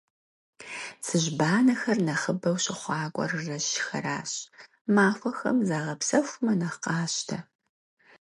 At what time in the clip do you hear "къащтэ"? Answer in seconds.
6.83-7.37